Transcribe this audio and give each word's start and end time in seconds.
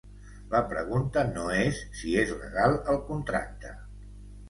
La 0.53 0.61
pregunta 0.71 1.25
no 1.35 1.45
és 1.57 1.83
si 2.01 2.17
és 2.25 2.35
legal 2.43 2.77
el 2.97 3.01
contracte. 3.15 3.79